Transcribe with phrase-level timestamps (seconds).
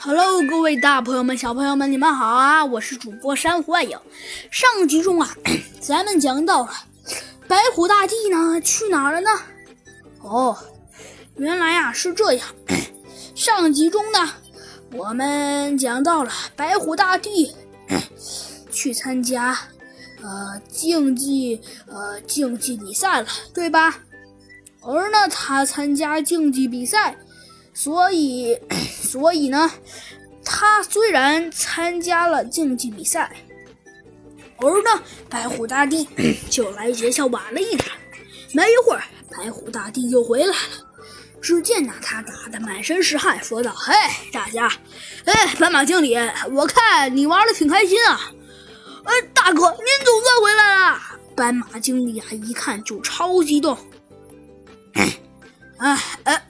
[0.00, 2.64] Hello，各位大朋友们、小朋友们，你们好啊！
[2.64, 3.98] 我是主播珊瑚幻影。
[4.48, 5.34] 上集中啊，
[5.80, 6.70] 咱们讲到了
[7.48, 9.30] 白虎大帝呢去哪儿了呢？
[10.22, 10.56] 哦，
[11.36, 12.46] 原来啊是这样。
[13.34, 14.34] 上集中呢，
[14.92, 17.52] 我们讲到了白虎大帝
[18.70, 19.58] 去参加
[20.22, 23.98] 呃竞技呃竞技比赛了，对吧？
[24.80, 27.16] 而呢，他参加竞技比赛。
[27.78, 28.58] 所以，
[28.90, 29.70] 所以呢，
[30.44, 33.30] 他虽然参加了竞技比赛，
[34.56, 36.08] 而呢，白虎大帝
[36.50, 37.88] 就来学校晚了一点。
[38.52, 40.54] 没一会儿，白虎大帝就回来了。
[41.40, 43.94] 只见呢，他打得满身是汗，说道：“嘿，
[44.32, 44.68] 大家，
[45.26, 46.16] 哎，斑马经理，
[46.50, 48.32] 我看你玩的挺开心啊。
[49.04, 51.00] 哎，大哥，您总算回来了。”
[51.36, 53.78] 斑马经理啊，一看就超激动。
[55.78, 56.47] 哎，哎。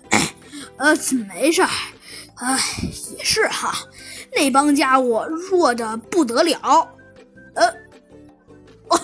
[0.78, 0.96] 呃，
[1.28, 1.68] 没事儿，
[2.36, 2.58] 哎，
[3.16, 3.74] 也是哈，
[4.34, 6.88] 那帮家伙弱的不得了。
[7.54, 7.66] 呃，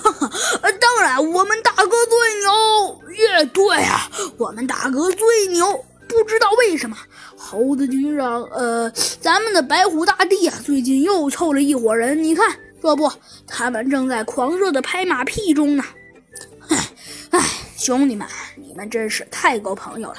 [0.62, 3.00] 呃，当然，我们大哥最牛。
[3.16, 5.84] 也对啊，我们大哥最牛。
[6.06, 6.96] 不知道为什么，
[7.36, 12.22] 猴子警长，呃，咱们的白虎大帝啊，最近又凑了一伙人。
[12.22, 13.10] 你看，这不，
[13.46, 15.84] 他们正在狂热的拍马屁中呢。
[16.68, 16.90] 唉，
[17.30, 17.40] 唉，
[17.76, 20.16] 兄弟们，你们真是太够朋友了。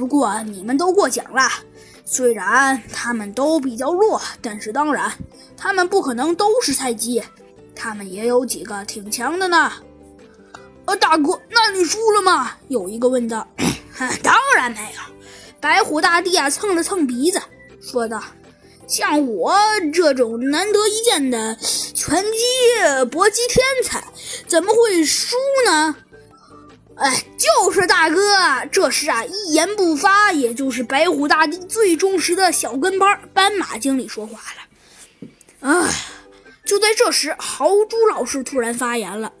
[0.00, 1.46] 不过你们都过奖了，
[2.06, 5.12] 虽然他们都比较弱，但是当然，
[5.58, 7.22] 他们不可能都是菜鸡，
[7.76, 9.70] 他们也有几个挺强的呢。
[10.86, 12.52] 呃，大哥，那你输了吗？
[12.68, 13.46] 有一个问道。
[14.22, 15.00] 当然没有。
[15.60, 17.38] 白虎大帝啊，蹭了蹭鼻子，
[17.82, 18.24] 说道
[18.88, 19.54] ：“像我
[19.92, 21.54] 这种难得一见的
[21.94, 24.02] 拳击搏击天才，
[24.46, 25.94] 怎么会输呢？”
[27.00, 28.20] 哎，就是大哥。
[28.70, 35.26] 这时啊，一言不发，也就是白虎大帝最忠实的小跟班斑马经理说话了。
[35.60, 35.90] 哎，
[36.66, 39.32] 就在这时，豪猪老师突然发言了：“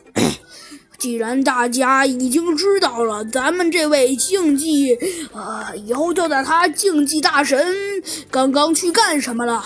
[0.96, 4.96] 既然大家已经知道了咱们这位竞技，
[5.34, 7.62] 呃，以后叫他竞技大神
[8.30, 9.62] 刚刚去干什么了，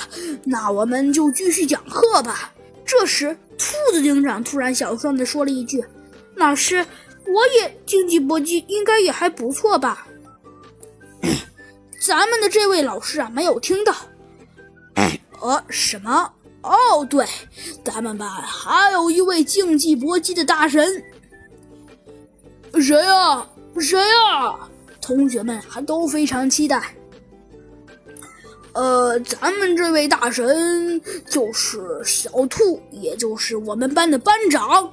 [0.47, 2.53] 那我们就继续讲课吧。”
[2.84, 5.84] 这时，兔子警长突然小声地说了一句
[6.34, 6.84] ：“老师。”
[7.26, 10.06] 我也竞技搏击应该也还不错吧？
[12.00, 13.94] 咱们的这位老师啊，没有听到。
[15.40, 16.32] 呃，什么？
[16.62, 17.26] 哦，对，
[17.84, 21.04] 咱们班还有一位竞技搏击的大神。
[22.80, 23.46] 谁呀？
[23.78, 24.68] 谁呀？
[25.00, 26.94] 同学们还都非常期待。
[28.72, 34.91] 呃，咱们这位大神就是小兔，也就是我们班的班长。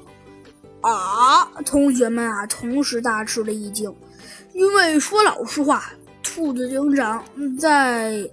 [0.81, 1.45] 啊！
[1.65, 3.93] 同学们啊，同时大吃了一惊，
[4.53, 5.91] 因为说老实话，
[6.23, 7.23] 兔子警长
[7.59, 8.29] 在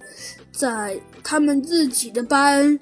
[0.51, 2.79] 在他们自己的班，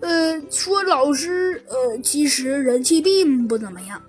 [0.00, 4.00] 呃，说老师，呃，其实人气并不怎么样。